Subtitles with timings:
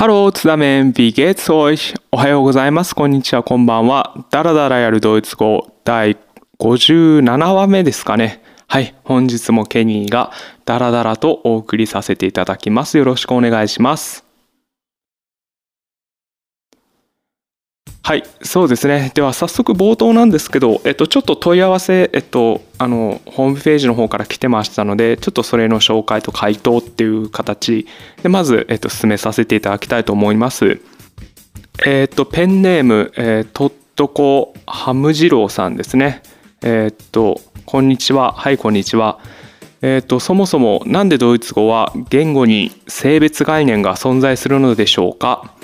[0.00, 1.76] Hallo zusammen, wie geht's euch
[2.10, 2.94] おはようございます。
[2.94, 4.24] こんにちは、こんばんは。
[4.30, 6.16] ダラダラやるドイツ語第
[6.58, 8.42] 57話目ですかね。
[8.66, 10.32] はい、本日もケニーが
[10.64, 12.96] ダラダラとお送りさせていただきます。
[12.96, 14.29] よろしくお願いします。
[18.02, 19.12] はい、そうですね。
[19.14, 27.86] では早速冒頭なんですけど、えっと、ちょっと問い合わせ、えっと、あの、ホームページの方から来てましたので、ちょっとそれの紹介と回答っていう形
[28.22, 30.80] で、まず、えっと、進めさせていただきたいと思います。
[31.86, 36.22] えっと、ペンネーム、えー、とっとこハム次郎さんですね。
[36.62, 38.32] えっと、こんにちは。
[38.32, 39.20] はい、こんにちは。
[39.82, 45.54] えっと、そもそも、なんでドイツ語は言語に性別概念が存在するのでしょうか？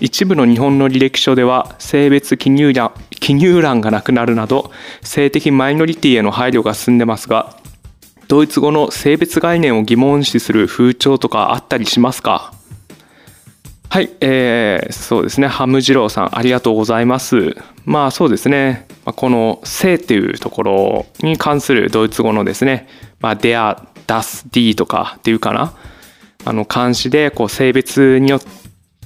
[0.00, 4.70] 一部の日本の履歴書では性別記入欄記入欄がなくなるなど
[5.02, 7.56] 性的マイノリティへの配慮が進んでますが
[8.28, 12.52] ドイツ語の性別概念を疑問視する風潮とかあったりしますか？
[13.88, 15.46] はい、えー、そうですね。
[15.46, 17.56] ハム次郎さんありがとうございます。
[17.86, 18.86] まあそうですね。
[19.06, 22.86] この性っていうところに関するドイツ語のですね
[23.20, 25.72] まあ、デア、ダス、ディとかっていうかな。
[26.44, 28.48] あの漢詞でこう性別によって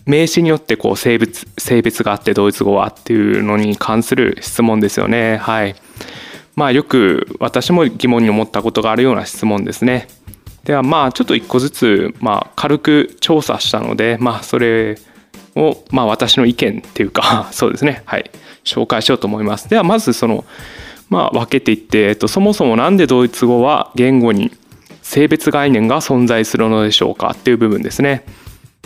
[0.06, 5.36] 名詞によってこう性別性別があってドイツ語はっていうのに関する質問ですよね。
[5.36, 5.76] はい。
[6.56, 10.08] まあよく私も疑問に思ったことがあるような質問ですね。
[10.64, 14.98] ではまあちょっと一個ずつまあ軽く調査したのでまあそれ
[15.56, 18.30] をまあ私の意見っていうか そうですねはい
[18.64, 19.68] 紹介しようと思います。
[19.68, 20.44] ではまずその
[21.08, 24.50] まあ分けていって、えっと、そもそも何でドイツ語は言語に
[25.02, 28.24] 性別概念が存在するのでしょうかっていう部分ですね。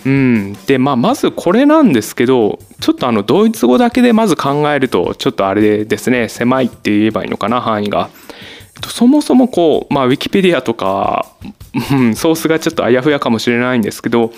[0.07, 8.09] うん、で、まあ、まずこれなんですけどちょっとあのドイツ語だけでまず考えるとちょっとあれですね狭いって言えばいいのかな範囲が。
[8.89, 11.27] そもそもこう、まあ、ウィキペディアとか、
[11.91, 14.33] うん、ソースがちょっとあやふやかもしれないんですけど、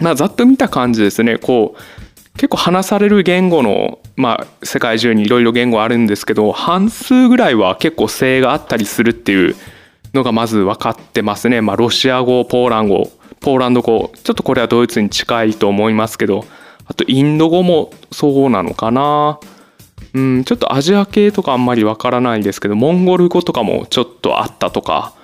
[0.00, 1.80] まあ、ざっと見た感じですねこう
[2.36, 9.54] 結構話される言語の、まあ、世界中にいろいろ言語あるんですけど半数ぐらいは結構性があったりするっていう
[10.12, 11.60] のがまず分かってますね。
[11.60, 13.10] まあ、ロシア語ポーラン語
[13.40, 16.44] ポーランド語ちょっとこれはドイツに近いと思いますけど
[16.84, 19.40] あとインド語もそうなのかな。
[20.12, 25.14] うんちょっとアジア系とかあんまりわからないですけどモンゴル語とかもちょっとあったとか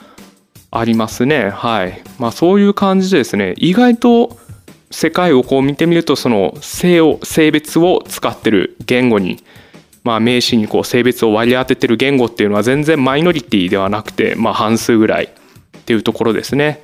[0.70, 1.50] ありますね。
[1.50, 2.02] はい。
[2.18, 4.36] まあそういう感じでですね意外と
[4.90, 9.42] 世界をこう見てみるとその性を性別を使ってる言語に
[10.04, 15.28] まあ名詞にこう性別を割り当ててる言語っていうのは全然マイノリティではなくてまあ半数ぐらいっ
[15.84, 16.80] ていうところですね。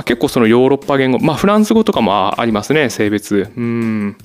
[0.00, 3.52] まあ、結構そのヨーロッパ言語、まあ、フランス語とかもありますね性別。
[3.54, 4.16] うん。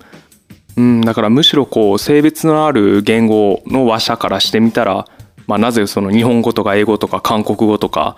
[0.78, 5.06] うんだからむしろこう性別のある言語の話者からしてみたら、
[5.48, 8.16] まあ、なぜその日本語とか英語とか韓国語とか、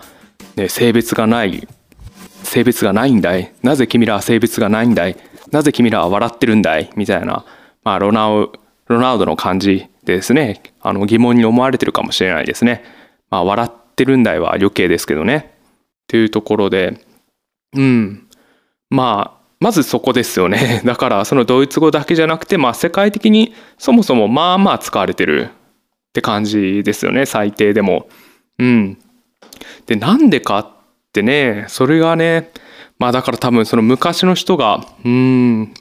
[0.54, 1.66] ね、性別がない
[2.44, 3.52] 性別がないんだい？
[3.64, 5.16] なぜ君らは性別がないんだい？
[5.50, 6.90] なぜ君らは笑ってるんだい？
[6.94, 7.44] みたいな、
[7.82, 8.52] まあ、ロナウ
[8.86, 10.62] ロナウドの感じでですね。
[10.80, 12.84] あの疑問に思われてるかもしれないですね。
[13.30, 15.58] まあ、笑ってるんだいは余計ですけどね。
[16.06, 17.04] というところで
[17.74, 18.28] うん。
[18.90, 20.82] まあ、まずそこですよね。
[20.86, 25.48] だからそのドイツ語だけじゃなくて、まあ世界的にそもそもまあまあ使われてるっ
[26.12, 28.08] て感じですよね、最低でも。
[28.58, 28.98] うん。
[29.86, 30.68] で、なんでかっ
[31.12, 32.50] てね、それがね、
[32.98, 35.74] まあだから多分その昔の人が、うん、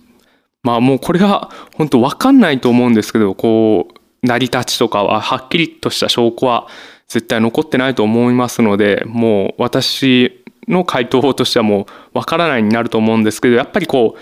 [0.63, 3.97] まあもうこれは本当わかんないと思うんですけど、こう、
[4.27, 6.67] 成り立ちとかははっきりとした証拠は
[7.07, 14.17] 絶対残ってないと思いますので、もう私の回答法としてはもうわからないになると思うんですけどやっぱりこ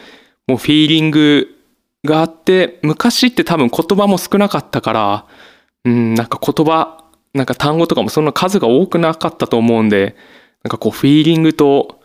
[0.47, 1.47] うもうフィーリング
[2.03, 5.25] があって昔って多分言葉も少なかったから
[5.83, 7.03] うんなんか言葉
[7.33, 10.15] なんか単語とかもそんな数が多くなかったと思うんで
[10.63, 11.99] なんかこうフィーリングと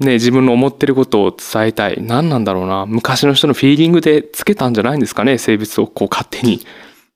[0.00, 2.02] ね自分の思ってることを伝えたい。
[2.02, 2.86] 何なんだろうな。
[2.86, 6.60] 昔の人のフィーリングでつけたんじゃないんですかね性別をこう勝手に。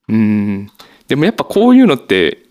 [0.08, 0.70] うん。
[1.08, 2.43] でもやっぱこういうのって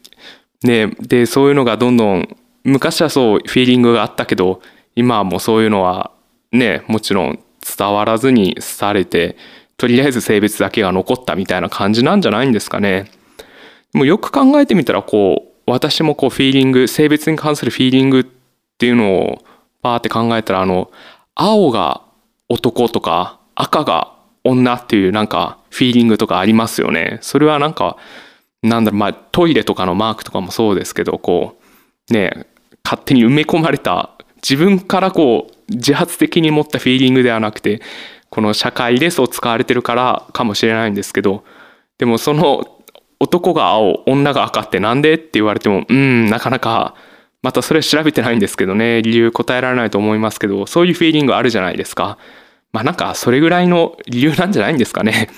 [0.65, 4.61] ねでそういうのがどんどん昔はそうフィーリングがあったけど
[4.95, 6.11] 今はもうそういうのは
[6.51, 7.39] ねもちろん
[7.77, 9.37] 伝わらずにされて
[9.77, 13.11] とりあえず性別だけが残ったみたいな感じなんじゃないんですかね。
[13.91, 18.25] でもよく考えてみたらこう私もこうフィーリング性別に関するフィーリングっ
[18.77, 19.43] ていうのを
[19.81, 20.91] パーって考えたらあの
[21.35, 22.01] 青が
[22.49, 24.13] 男とか赤が
[24.43, 27.19] 女っていうなんかフィーリングとかありますよね。
[27.21, 27.97] それはなんか
[28.63, 31.57] なんだろうまあトイレとかのマークとかもそうですけどこ
[32.09, 32.47] うね
[32.83, 37.81] 勝手に埋め込まれた自分からこう自発的に持ったフィーリングではなくて
[38.29, 41.43] この社会でそう使われてるからかもしれないんですけど
[41.97, 42.79] でもその
[43.19, 46.95] 男が青女が赤ってなんでって言われてもうんなかなか
[47.41, 52.17] またそれ調べてないんですけどね理由答えられないと思いますけどそういうフィーリングあるじゃないですか。
[52.71, 55.29] まあなんかそれぐらいの理由なんじゃないんですかね。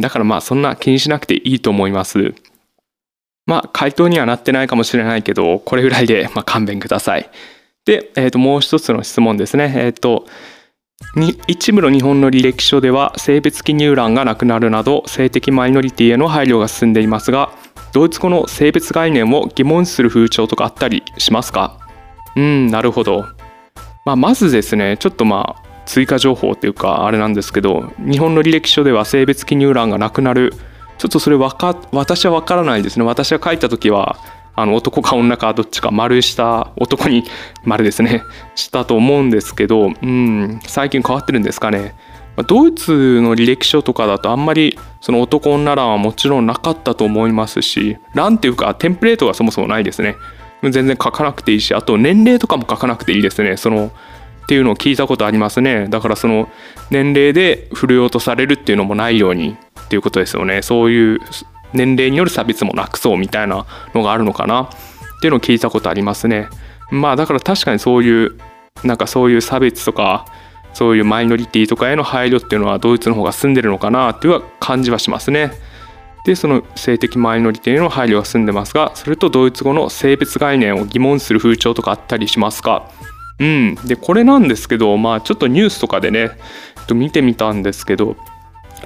[0.00, 2.34] だからまあそんな気にしなくていいと思います。
[3.46, 7.28] まあ回答にはなってないかもしれないけど、これぐらいでまあ勘弁ください。
[7.84, 9.72] で、えー、ともう一つの質問ですね。
[9.76, 10.26] えっ、ー、と、
[11.48, 17.50] 一部の日本の履歴書では性別記入欄がなくなるなど性的マイノリティへの配慮が進んでいますが
[17.92, 21.78] ドイツ語の性別概念を疑問する風潮とかあったりしますか？
[22.36, 23.26] うんなるほど、
[24.06, 30.54] まあ、まずですねちょっとまあ追加情報っていうかあれなんですけど日本の履歴書では性別記入欄がなくなる
[30.98, 33.04] ちょっとそれか私は分からないですね。
[33.04, 34.16] 私が書いた時は
[34.56, 37.24] あの男か女かどっちか丸した男に
[37.64, 38.22] 丸ですね。
[38.54, 41.94] したと思うんですけどうん最近変わってるんですかね。
[42.46, 50.16] ドイツの履歴書とかだとあんまりその男女欄はもちろんなかったと思いますし欄っていうかテンプレートがそもそもないですね。
[50.62, 53.56] 全然書かなくていいしあと年齢とかも書かなくていいですね。
[53.56, 53.92] その
[54.44, 55.88] っていうのを聞いたことありますね。
[55.88, 56.48] だからその
[56.90, 59.56] 年齢で振るい落とされるっていうのもないように。
[59.94, 60.62] っていうことですよね。
[60.62, 61.20] そういう
[61.72, 63.64] 年齢による差別もなくそうみたいな
[63.94, 64.62] のがあるのかな。
[64.62, 64.68] っ
[65.20, 66.48] ていうのを聞いたことありますね。
[66.90, 68.36] まあだから確かにそういう
[68.82, 70.26] なんかそういう差別とか
[70.72, 75.52] そういうマイノリティとかへの配慮っていうのはドイツの方が進んでるのかなっていう感じはしますね。
[76.26, 82.90] でその性的マイノリティへの配慮が進んでますがそれとドイツ語の性別概念を疑問する風潮とかあったりしますか？
[83.38, 86.26] うん、でこれなんですけどまあちょっとニュースとかでねえ
[86.82, 88.16] っと見てみたんですけど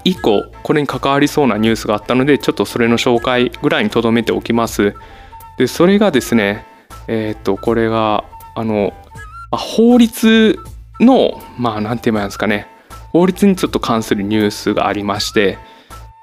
[0.04, 4.94] 1個これに関わりそうなニュースがあったのでちょっとそれの紹介ぐらいにとどめておきます。
[5.58, 6.64] でそれがですね
[7.08, 8.24] えっ、とこれが
[8.54, 8.92] あの
[9.50, 10.58] 法律
[11.00, 12.68] のまあ何て言えばいいんですかね
[13.12, 15.58] 法律にちょっと関するニュースがありまして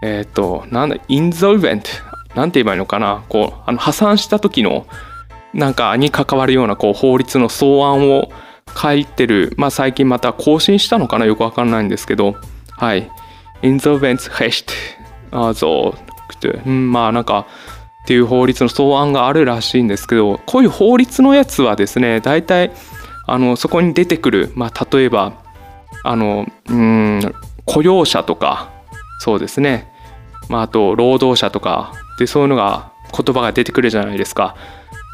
[0.02, 1.90] えっ、となんだインゾルベント
[2.36, 4.86] なんて言えばいいのかなこうあの破産した時の
[5.54, 8.30] なんかに関わるようなこう法律の草案を
[8.76, 12.36] 書いてる、まあ、最近また更新したのかなよくわかんないんですけど、
[12.72, 13.10] はい。
[13.62, 14.72] Insolvenzrecht
[15.32, 15.96] also
[16.66, 17.48] うん、まあなんか
[18.04, 22.72] っていう法律の草案があるらしいんですけどこういう法律のやつはですね大体
[23.26, 25.42] あのそこに出てくる、まあ、例えば
[26.04, 27.34] あのうん
[27.66, 28.70] 雇用者とか
[29.20, 29.92] そうですね、
[30.50, 34.56] まあ、あと労働者とかでそういうのが言葉が出てくるじゃないですか。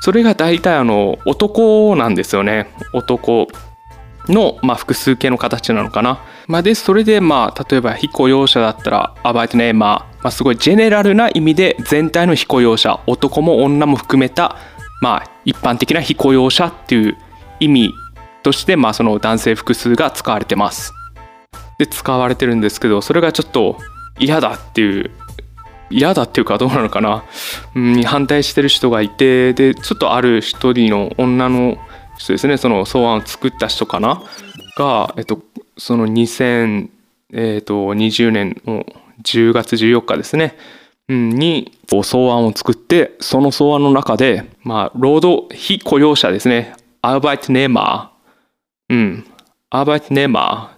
[0.03, 2.73] それが大体あの男なんですよね。
[2.93, 3.47] 男。
[4.27, 6.23] の、まあ、複数形の形なのかな。
[6.47, 14.57] まあ、でそれでまあ例えば非雇用者だったらアバイトネーマー、まあ、すごいジェネラルな意味で全体の非雇用者男も女も含めた、
[15.01, 17.17] まあ、一般的な非雇用者っていう
[17.59, 17.93] 意味
[18.43, 20.93] として、まあ、その男性複数が使われてます。
[21.77, 23.77] で使われてるんですけどそれがちょっと
[24.19, 25.09] 嫌だっていう
[25.89, 27.23] 嫌だっていうかどうなのかな、
[27.75, 31.77] うん、反対してる人がいてでちょっとある一人の女の
[32.21, 32.57] 人ですね。
[32.57, 34.23] その草案を作った人かな？
[34.77, 35.41] が、えっと、
[35.77, 38.85] その2020、年の
[39.23, 40.55] 10月14日ですね、
[41.09, 46.75] に草案を作ってその草案の中で、まあ、労働非雇用者ですね。
[47.01, 49.25] アーバイトネーマーうん。
[49.69, 50.77] アーバイトネーマ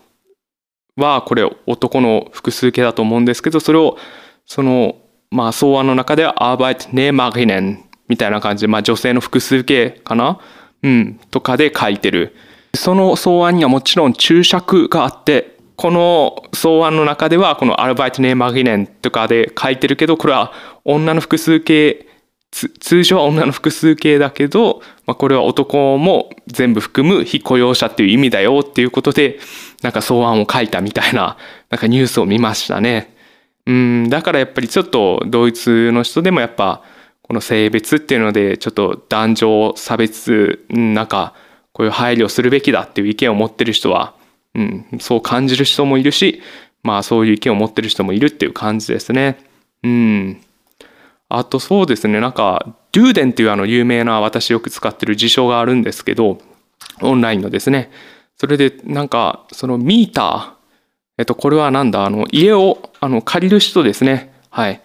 [0.98, 3.98] ーはこれ男の複数形だと思うんですけどそれを
[4.46, 4.98] その
[5.32, 10.40] まあ草案の中ではアーバイトネーマーギネンみたいな感じで、まあ女性の複数形かな？
[10.84, 12.36] うん、とかで書いてる。
[12.76, 20.54] その草案にはもちろん注釈があって、この草案の中ではこのアルバイトネーマギネンとかで書いてるけど、これは
[20.84, 22.08] 女の複数形、
[22.52, 29.40] 通常は女の複数形だけど、まあ、これは男も全部含む非雇用者っていう意味だよっていうことで、
[29.82, 31.38] なんか草案を書いたみたいな、
[31.70, 33.16] なんかニュースを見ましたね。
[33.66, 36.84] うん、だからやっぱりちょっとドイツの人でもやっぱ
[37.24, 41.34] この性別っていうのでちょっと男女差別なんか
[41.72, 44.14] こういう配慮するべきだっていう意見を持ってる人は、
[44.54, 46.42] うん、そう感じる人もいるし
[46.84, 49.40] まあそういう意見を持ってる人もいるっていう感じですね。
[49.84, 50.42] うん。
[51.30, 56.40] あとそうですねなんかデューデンっていうあの有名な私よく使ってる辞書があるんですけど
[57.02, 57.90] オンラインのですね
[58.38, 60.54] それでなんかそのミーター
[61.18, 64.82] えっとこれはなんだあの家をあの借りる人ですねはい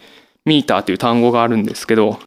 [0.47, 2.18] ミーターという単語があるんですけど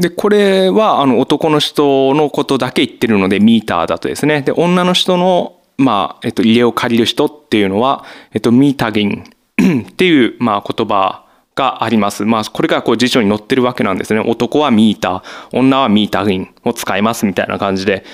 [0.00, 4.40] で、これはあの男の人のことだけ言ってるのでミーターだとですね。
[4.42, 9.24] で、女の人の、まあ、えっと、家を借りる人っていうのは、えっと、ミータギン
[9.88, 12.24] っていう、まあ、言葉があります。
[12.24, 14.20] まあ、これがこう辞書に載ってるわけなんですね。
[14.20, 18.04] 男はミーター、女はミータギンを使いますみたいな感じで。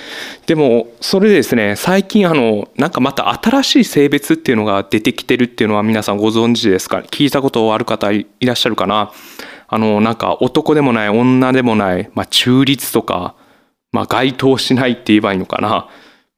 [0.47, 6.99] でも、それでですね、最近あの、なんかまた新しい性別っていうのが出てきてるっていうのは皆さんご存知ですか？
[6.99, 9.13] 聞いたことある方いらっしゃるかな？
[9.69, 13.35] あの、なんか男でもない女でもない、まあ中立とか、
[13.93, 15.89] まあ該当しないって言えばいいのかな。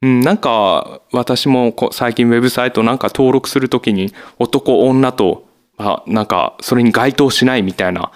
[0.02, 8.12] うん、なんか私も最近ウェブサイトなんか登録するときに男女とあなんかそれに該当しないみたいな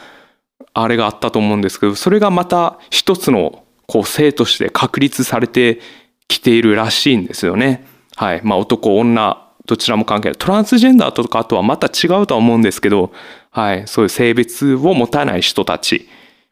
[0.75, 5.81] あれがあったと思うんですけどそれがまた一つのこう性として確立されて
[6.28, 7.85] きているらしいんですよね。
[8.14, 13.12] はいまあ、男女どちらも関係ないトランスジェンダーとかとはまた違うとは思うんですけど、
[13.53, 16.09] はい、そういう性別を持たない人たち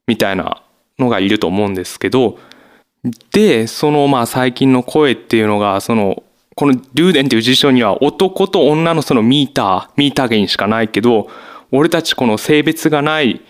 [0.07, 0.63] みたいな
[0.99, 2.39] のがいると思うんですけど
[3.33, 6.23] でそのまあ最近の声っていうのがその
[6.55, 11.31] この「竜電」っていう辞書には男と女のそのミーターミーターゲンしかないけど
[11.73, 13.41] 俺たちこの性別がない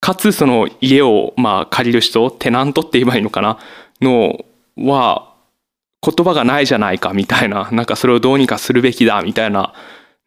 [0.00, 3.58] かつその家をまあ借りる人テナントって言えばいいのかな
[4.00, 4.44] の
[4.76, 5.32] は
[6.04, 9.72] 言葉がないじゃないかみたいななんかそれをどうにかするべきだみたいな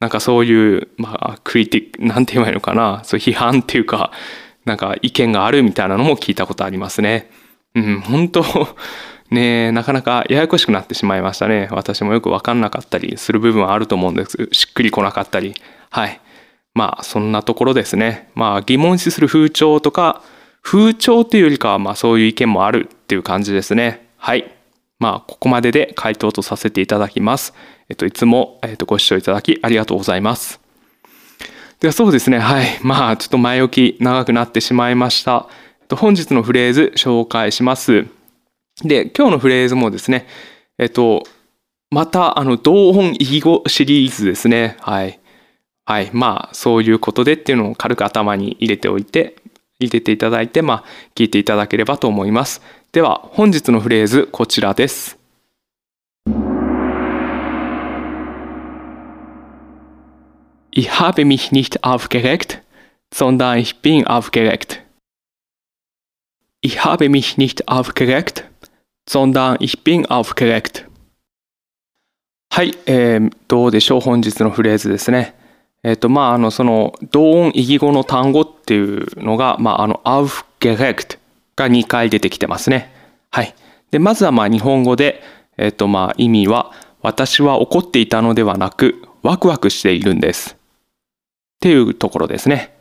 [0.05, 4.11] なんかそういうまあクリティックなんて言えばいいのかなそう批判っていうか
[4.63, 7.31] なんか意見があるみたいなのも聞いたことありますね。
[7.73, 8.43] うん、本当
[9.31, 11.69] ねなかなかややこしくなってしまいましたね。
[11.71, 14.47] 私もよく分かんなかったりする部分はあると思うんです。
[14.51, 15.55] しっくりこなかったり。
[15.89, 16.21] はい。
[16.75, 18.29] まあ、そんなところですね。
[18.35, 20.21] まあ、疑問視する風潮とか、
[20.61, 24.09] 風潮というよりかは、まあ、そういう意見もあるっていう感じですね。
[24.17, 24.51] はい。
[24.99, 27.53] まあ、ここまでで回答とさせていただきます。
[27.89, 30.59] えっと、いつも、えっと、ご視聴いただきありがとうございます。
[31.79, 32.39] では、そうですね。
[32.39, 32.79] はい。
[32.81, 35.47] まあ、ちょっと前置き長くなってしまいました。
[35.81, 38.07] えっと本日のフレーズ紹介します。
[38.83, 40.25] で、今日のフレーズもですね、
[40.79, 41.23] えっと、
[41.91, 44.77] また、あの、同音異義語シリーズですね。
[44.79, 45.19] はい。
[45.85, 46.09] はい。
[46.11, 49.35] まあ、そういうことでっていうのを軽く頭に入れておいて、
[49.79, 52.61] 入れていただいて、まあ、聞いていただければと思います。
[52.91, 55.19] では、本日のフレーズ、こちらです。
[60.77, 62.61] Ich habe mich nicht aufgeregt,
[63.13, 64.81] sondern ich bin aufgeregt.
[66.59, 68.43] Ich habe mich nicht aufgeregt,
[69.09, 70.85] sondern ich bin aufgeregt.
[72.49, 75.33] はい、えー、どうでしょう本日のフレーズですね。
[75.81, 81.17] えっ、ー、とまああのその同音異義語の単語っていうのがまああの aufgeregt
[81.55, 82.93] が2回出てきてますね。
[83.31, 83.55] はい。
[83.91, 85.23] でまずはまあ日本語で
[85.55, 90.54] えっ、ー、とまあ意味は私は怒っていたのではなくワクワクしているんです。
[91.55, 92.75] っていうところですね。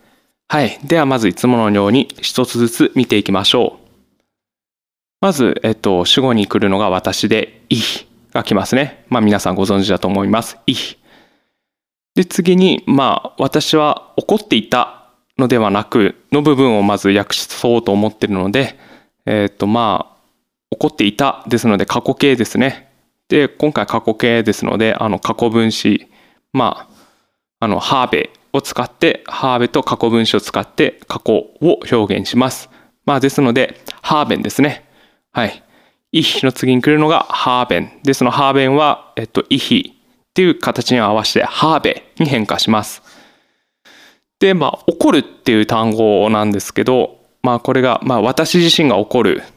[0.48, 0.78] はい。
[0.84, 3.84] ではまずいつものように一つずつ見ていきましょう。
[5.20, 7.78] まず、えっと、主語に来るのが私で、い
[8.32, 9.04] が来ますね。
[9.08, 10.58] まあ皆さんご存知だと思います。
[10.66, 10.74] い。
[12.14, 18.78] で、次に、まあ私は怒っていたのではなくの部分をまず訳そうと思ってるので、
[19.26, 20.14] えっとまあ
[20.70, 22.90] 怒っていたですので過去形ですね。
[23.28, 26.08] で、今回過去形ですので、あの過去分詞、
[26.52, 26.88] ま
[27.60, 32.70] あ、あの、ハーベを使って、ハーベと過去分詞を使って過去を表現します。
[33.04, 34.88] まあ、ですので、ハーベンですね。
[35.32, 35.62] はい。
[36.12, 38.00] イヒの次に来るのがハーベン。
[38.04, 43.02] で、そのハーベンは、えっと、イヒっていう形に合わせてハーベに変化します。
[44.38, 49.50] で、まあ、怒るっていう単語なんですけど、まあ、これが、まあ、私自身が怒るっ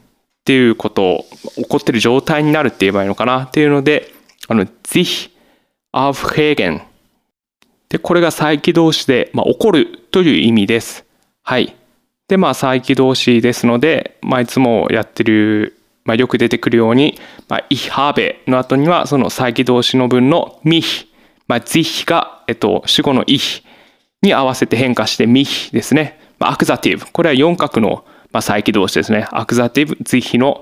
[0.43, 1.25] ていうことを、
[1.57, 4.11] 怒ってる状態になるって言えばいいのかなっていうので、
[4.47, 5.29] あの、sich
[5.93, 6.81] aufregen
[7.89, 11.05] で、これが再起動詞で、まあ、怒るという意味です。
[11.43, 11.75] はい。
[12.27, 17.17] で、まあ、再起動詞ですので、まあ、いつもやってる、まあ、よく出てくるように、
[17.47, 21.07] まあ、ich habe の後には、その再起動詞の分の mich、
[21.47, 23.63] まあ、sich が、えっと、主語の ich
[24.21, 26.19] に合わせて変化して mich ですね。
[26.39, 27.05] まあ、アクザティブ。
[27.11, 28.03] これは4角の、
[28.33, 29.27] まあ、再起動詞ですね。
[29.31, 30.61] アクザティブ、sich の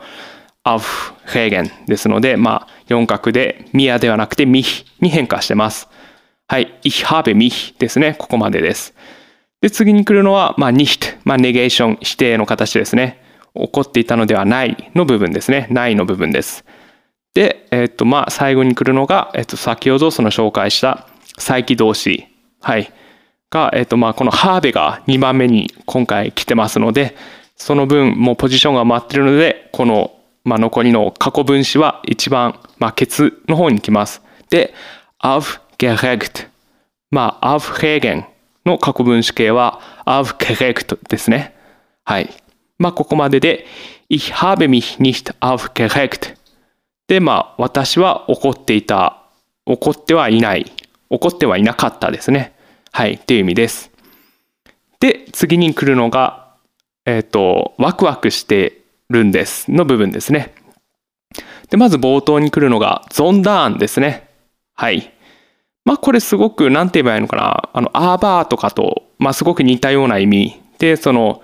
[0.63, 5.89] auf Regen ですので、まあ、4角で mir ではなくて mich に変化してます。
[6.48, 6.80] はい。
[6.84, 8.14] ich habe mich ですね。
[8.20, 8.94] ここまでです。
[9.62, 11.18] で、次に来るのは、まあ、nicht。
[11.24, 13.20] まあ、ネゲーション、否定の形ですね。
[13.56, 15.66] 起こっていたのではないの部分ですね。
[15.72, 16.64] ないの部分です。
[17.34, 21.08] で、えっ、と、まあ、最後に来るのが、えっ、と、先ほどその紹介した
[21.40, 22.28] 再起動詞。
[22.62, 22.94] はい。
[23.50, 27.16] が、えっ、と、まあ、このハーベが2番目に今回来てますので、
[27.56, 30.12] その分、もうポジションが回ってるので、この、
[30.44, 34.22] まあ、残りの過去分詞は一番、まあ、ケツの方に来ます。
[34.52, 34.75] で、
[35.20, 36.48] auf geregt。
[37.12, 38.25] まあ、aufregen
[38.65, 41.55] の過去分詞形は aufgeregt ですね。
[42.03, 42.29] はい。
[42.77, 43.65] まあ、ここまでで、
[44.10, 46.36] ich habe mich nicht aufgeregt。
[47.08, 49.22] で、まあ、私は怒っていた。
[49.65, 50.72] 怒ってはいない。
[51.10, 52.53] 怒ってはいなかったですね。
[52.91, 53.13] はい。
[53.13, 53.91] っていう意味です。
[55.00, 56.55] で、次に来るのが、
[57.05, 60.53] えっ、ー、と、ワクワクしてるんですの部分ですね。
[61.70, 64.27] で、まず冒頭に来るのが、ゾンダーンですね。
[64.75, 65.12] はい。
[65.86, 67.70] まあこれすごく何て言えばいいのかな。
[67.72, 70.62] あのアーバーとかと、まあ、すごく似たような意味。
[70.80, 71.42] でその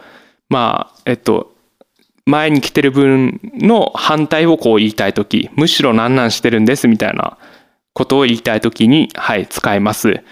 [0.50, 1.56] まあえっと
[2.26, 7.38] 前に来てる文の反対をこう言いたい時むしろ何なんしてるんですみたいな
[7.94, 10.24] ことを言いたい時にはい使います。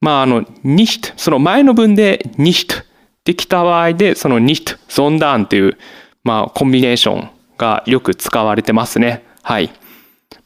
[0.00, 2.84] まああの nicht その前の文で nicht っ
[3.24, 5.76] てきた場合でその nicht sondern っていう
[6.24, 9.24] まあコンビネーションがよく使われてますね。
[9.42, 9.70] はい。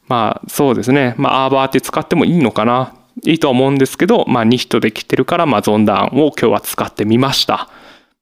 [0.08, 1.14] まあそうですね。
[1.16, 2.94] まあアーバーって使ってもいいのかな。
[3.24, 7.68] いいと思うんですけどまあ nicht できてるからまあ sondern を今日は使ってみました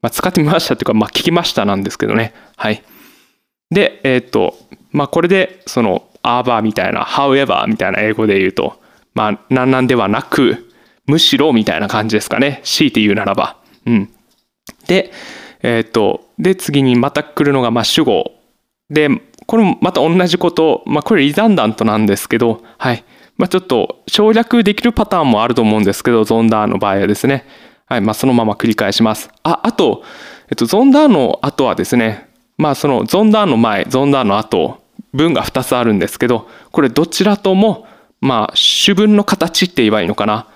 [0.02, 2.34] まあ、使ってみましたというか、まあ、聞きましたなんですけどね。
[2.56, 2.82] はい。
[3.70, 4.56] で、えー、っと、
[4.90, 8.80] まあ、これで、その、アーバーみたいな、however みたいな英語で言うと、
[9.14, 10.68] まあ、なんなんではなく、
[11.06, 12.60] むしろみたいな感じですかね。
[12.64, 13.56] 強いて言うならば。
[13.86, 14.10] うん。
[14.88, 15.12] で、
[15.62, 18.32] えー、っと、で、次にまた来るのが、まあ、主語。
[18.90, 19.08] で、
[19.46, 23.04] これもまた同じこと、まあ、これリザンダントなんですけど、はい。
[23.36, 27.46] まあ、ちょっと省略できるパターンもあると思うんですけど、ゾンダーの場合はですね。
[27.86, 29.30] はいまあ、そのまま繰り返します。
[29.42, 30.02] ああと、
[30.48, 37.86] えっと、ゾンダーの後はですね、まあ、そのゾンダーの前、ゾンダーの後、文が2つあるんですけど、これどちらとも、
[38.20, 40.46] まあ、主文の形って言えばいいのかな。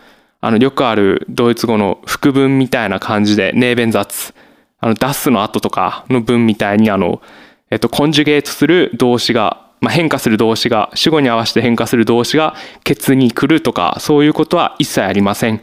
[0.41, 4.33] あの、よくあるドイツ語の副文みたいな感じで、ネーベン雑、
[4.79, 7.21] あの、出すの後とかの文みたいに、あの、
[7.71, 12.55] えっと、コンジュゲートする動詞が、まあ、変化する動詞が、主語に合わせて変化する動詞が、
[12.85, 15.61] ケツに来るとか、そういうことは一切ありません。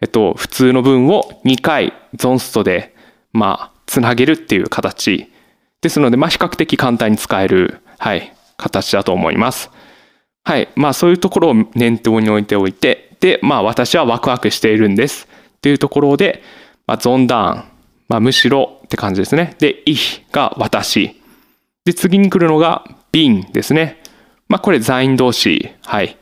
[0.00, 2.94] えっと、普通の文を2回ゾンストで、
[3.32, 5.30] まあ、つなげるっていう形
[5.80, 9.70] ですので、まあ、比較的簡単に使える、はい、形だと思います。
[10.44, 10.68] はい。
[10.74, 15.28] まあ、そういうところを念頭に置いておいて、で、まあ、私はワクワクしているんです。
[15.56, 16.42] っていうところで、
[16.88, 17.64] まあ、ゾンダーン、
[18.08, 19.54] まあ、むしろって感じですね。
[19.60, 21.20] で、イヒが私。
[21.84, 24.02] で、次に来るのがビンですね。
[24.48, 25.70] まあ、これ、在員動詞。
[25.84, 26.16] はい。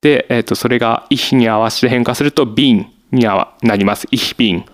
[0.00, 2.92] で、えっ、ー、と、それがイに合わせて変化するとビン。
[3.12, 3.26] に
[3.62, 4.08] なります。
[4.10, 4.64] イヒピン。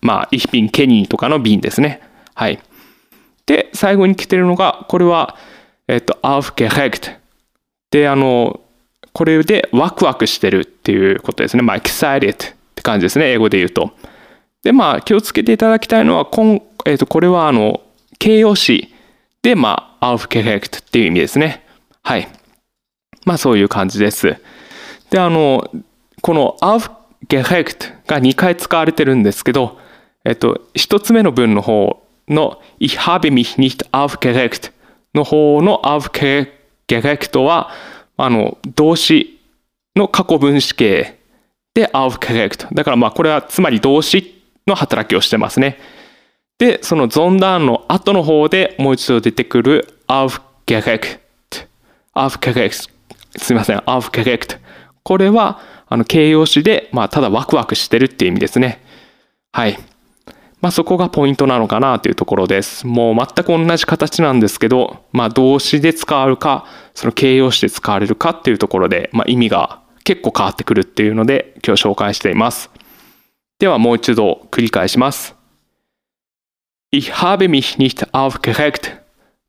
[0.00, 2.00] まあ、イヒピン、ケニーとかの瓶ですね。
[2.34, 2.58] はい。
[3.44, 5.36] で、最後に来てるのが、これは、
[5.86, 7.10] えっと、アウフゲヘクト。
[7.90, 8.60] で、あの、
[9.12, 11.62] これでワクワクしてるっていうことですね。
[11.62, 13.30] まあ、excited って感じですね。
[13.30, 13.92] 英語で言うと。
[14.62, 17.82] で、まあ、気をつけていただきたいのは、こんえっと、これは、あの、
[18.18, 18.94] 形容詞
[19.42, 21.66] で、まあ、アウフゲヘクトっていう意味ですね。
[22.02, 22.28] はい。
[23.24, 24.36] まあ、そういう感じです。
[25.10, 25.70] で、あの、
[26.22, 26.90] このアウフ
[27.28, 29.78] gerecht が2回使われてるんですけど、
[30.24, 34.72] えっと、1つ目の文の方の Ich habe mich nicht aufgeregt
[35.14, 37.70] の方の aufgeregt は、
[38.16, 39.40] あの、動詞
[39.94, 41.18] の過去分詞形
[41.74, 42.72] で aufgeregt。
[42.74, 45.78] だからまあこれはつまり動詞の働きをしてますね。
[46.58, 51.18] で、そのゾンダンの後の方でもう一度出てくる aufgeregt。
[52.14, 52.90] aufgeregt。
[53.36, 54.58] すみません、aufgeregt。
[55.02, 58.82] これはあの形容詞で、まあ、ただワクワクしてるっていう意味ですね。
[59.52, 59.78] はい。
[60.62, 62.86] まあ、そこがポイントなのかなというところです。
[62.86, 66.64] もう全く同じ形なんですけど、まあ、動詞で使われるか、
[66.94, 72.70] その形容詞で使われるかっていうところで、まあ、意味が結構変わってくるっていうので、今日紹介しています。
[73.58, 75.35] ではもう一度繰り返します。
[76.92, 78.92] Ich habe mich nicht aufgeregt,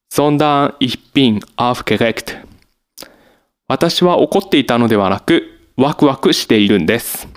[0.10, 2.36] sondern ich bin aufgeregt.
[3.68, 5.44] 私は怒っていたのではなく、
[5.78, 7.28] ワクワクしているんです。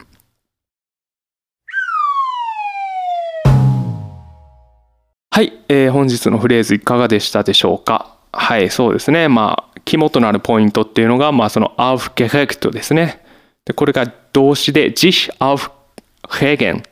[5.31, 8.17] はい、えー、本日のフレーズいかがでしたでしょうか？
[8.33, 9.29] はい、そうですね。
[9.29, 13.23] まあ、肝となるポイントっていうのが、まあ、その aufgeregt ですね。
[13.67, 16.85] で、これが動詞で sich aufregen。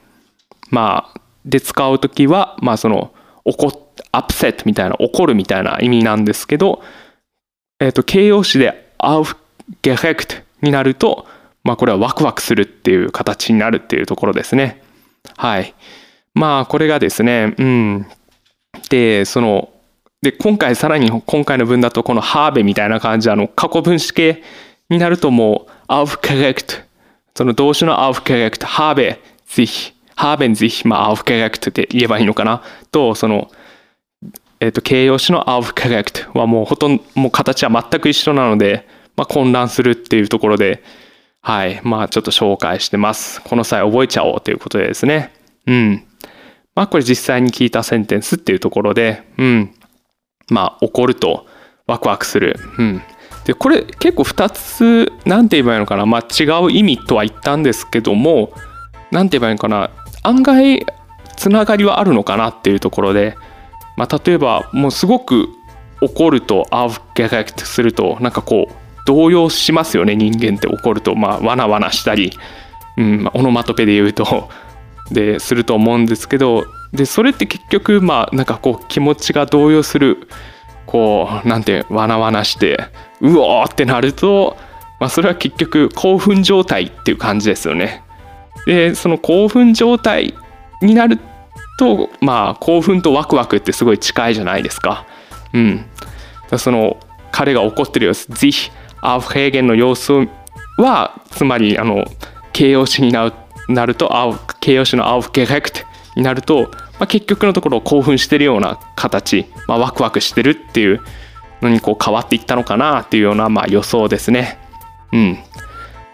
[0.71, 3.13] まあ、で使うときは、まあ、その、
[3.45, 3.69] 怒、
[4.13, 6.83] upset みたいな、怒るみたいな意味なんですけど、
[7.81, 11.27] え、ー、と、形容詞で aufgeregt になると、
[11.65, 14.83] まあこれはワクワクするっていう形になるっていうところですね。
[15.37, 15.75] はい。
[16.35, 18.07] まあこれがですね、うん。
[18.89, 19.71] で、その、
[20.23, 24.43] で、今回さらに今回の文だとこのハーベみたいな感じ、あの過去分詞形
[24.89, 26.75] になるともう、アウフケレクト。
[27.35, 32.61] その動詞のアウフケレクト、ハーベ、sich、ハーベン sich、まあアウフケレクトって言えばいいのかな。
[32.91, 33.53] と、その、
[34.59, 40.83] えっ、ー、と、形容詞のアウフケレクトはもうほとんど、もう形は全く一緒なので、まあ混乱するっていうところで、
[41.41, 41.81] はい。
[41.85, 43.41] まあちょっと紹介してます。
[43.43, 45.33] この際覚えちゃおうということでですね。
[45.69, 46.05] うん。
[46.75, 49.73] まあこれ実際に聞いたセンテンスっていうところで、うん。
[50.51, 51.47] まあ怒ると
[51.87, 52.59] ワクワクする。
[52.77, 53.03] うん。
[53.45, 56.07] で、これ結構2つ、なんて言えばいいのかな。
[56.07, 58.53] まあ違う意味とは言ったんですけども、
[59.11, 59.91] なんて言えばいいのかな。
[60.23, 60.87] 案外
[61.37, 63.37] つながりはあるのかなっていうところで、
[63.97, 65.49] まあ例えばもうすごく
[66.01, 68.75] 怒るとアウゲレクトするとなんかこう
[69.07, 72.33] 動揺しますよね人間って怒るとまあわなわなしたり、
[72.97, 74.49] うん、オノマトペで言うと
[75.11, 80.29] ですると思うんですけどでそれって結局まあなんかこう気持ちが動揺する
[80.87, 82.89] こうなんてわなわなして
[83.21, 84.57] うおーってなると、
[85.01, 88.03] まあ、それは結局興奮状態っていう感じですよね。
[88.67, 90.35] でその興奮状態
[90.83, 91.19] になる
[91.79, 95.07] とまあ興奮とワクワクってすごい近いじゃないですか。
[95.53, 95.85] うん、
[96.57, 96.99] その
[97.31, 98.71] 彼が怒ってる様子「sich
[99.03, 100.29] aufregen」の様子
[100.77, 102.05] はつまりあの
[102.53, 103.33] 形容詞にな
[103.87, 104.11] ると
[104.61, 105.85] 形容詞の aufgeregt
[106.17, 111.01] になると、まあ、結局のところ興奮してるような形、まあ、ワクワクしてるっていう
[111.63, 114.59] のにこう変わっていったのかなっていうようなまあ予想ですね。
[115.13, 115.39] うん、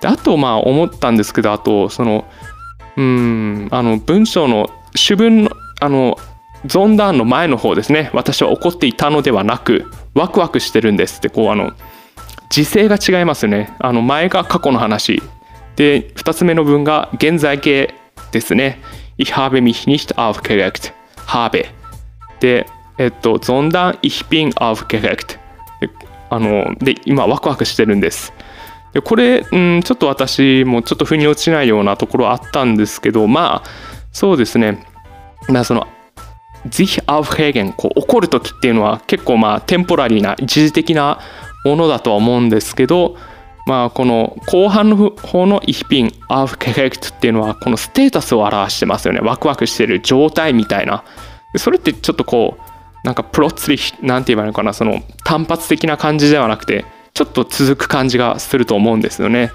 [0.05, 2.27] であとまあ思ったんですけどあとその
[2.99, 6.19] うんあの文章の主文のあの
[6.67, 8.11] ゾンダーンの前の方ですね。
[8.15, 11.73] 私は怒っていたのではなくワクワクしてるんですってこうあの
[12.51, 13.75] 時勢が違いますよね。
[13.79, 15.23] あの前が過去の話。
[15.77, 17.95] で2つ目の文が現在形
[18.31, 18.81] ですね。
[19.17, 20.93] Ich habe mich nicht aufgeregt
[21.27, 21.65] habe
[22.41, 22.67] で
[22.99, 25.39] えっと sondern ich bin aufgeregt
[25.81, 25.89] で
[26.29, 28.35] あので今ワクワクしてるんです。
[28.95, 33.69] でこれ、うん、ちょっと私もちょっと腑に落ちないようなところあったんですけどまあ
[34.13, 34.87] そうですね。
[35.49, 35.89] まあその
[36.71, 41.19] sich aufregen こう怒る時っていうのは結構まあテンポラリーな一時的な
[41.65, 43.17] ものだとは思うんですけど
[43.67, 49.21] まあこの後半の方の Ich bin aufgeregt っていうのはこのステータスを表してますよね。
[49.21, 51.03] ワクワクしてる状態みたいな。
[51.57, 52.63] それってちょっとこう
[53.05, 54.73] なんかプロッツリなんて言えばいいのかな。
[54.73, 59.53] その単発的な感じではなくてちょっと続く感じがすると思うんですよね。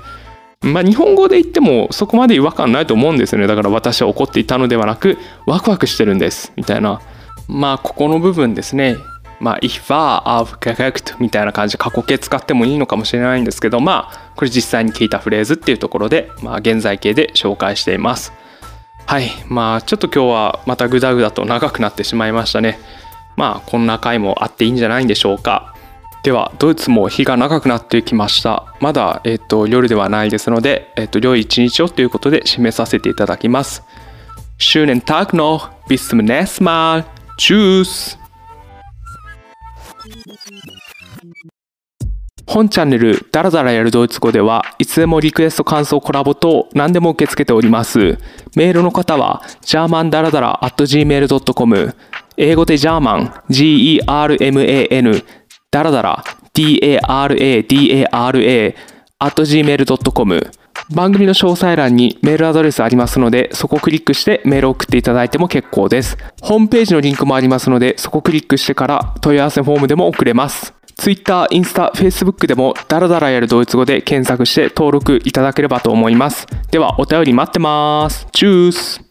[0.62, 3.48] まあ、日本語で言ってもそこまで違和感ないと思うんですよね。
[3.48, 7.02] だから私は怒っていたのではなくワクワクしてるんですみたいな。
[7.48, 8.96] まあここの部分ですね。
[9.42, 18.32] まあ Ich war aufgeregt みたいな感じで過去形使ってもいいのかもしれないんですけどまあこれ実際に聞いたフレーズっていうところで、まあ、現在形で紹介しています。
[19.06, 19.32] はい。
[19.48, 22.80] まあちょっと今日はまたグダグダと長くなってしまいましたね。
[23.36, 25.76] まあこんな回もあっていいんじゃないんでしょうか。
[26.24, 28.76] ではドイツも日が長くなってきました。
[28.82, 33.84] まだ、えっと、夜ではないですので、えっと、良い一日をということで締めさせていただきます。
[34.60, 37.06] Schönen Tag noch bis zum nächsten Mal
[37.38, 38.18] Tschüss。
[42.46, 48.18] 本チャンネルダラダラやるドイツ語ではいつでもリクエスト感想コラボ等何でも受け付けております。
[48.56, 51.96] メールの方は germandaradara.gmail.com
[52.38, 55.24] 英語でジャーマン GERMAN
[55.72, 56.24] ダラダラ
[56.56, 58.08] DARADARA
[59.20, 60.52] at gmail.com
[60.96, 66.18] 番組の詳細欄にメールアドレスありますのでそこをクリックしてメールを送っていただいても結構です。
[66.42, 70.74] ホームページのリンクもありますのでそこをクリックしてから問い合わせフォームでも送れます。
[70.96, 76.48] Twitter、インスタ、Facebook でもダラダラやるドイツ語で検索して登録いただければと思います。
[76.72, 78.28] ではお便り待ってます。
[78.32, 79.09] チュース。